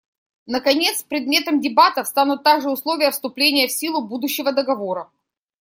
Наконец, 0.47 1.03
предметом 1.03 1.61
дебатов 1.61 2.07
станут 2.07 2.41
также 2.43 2.71
условия 2.71 3.11
вступления 3.11 3.67
в 3.67 3.71
силу 3.71 4.01
будущего 4.03 4.51
договора. 4.51 5.11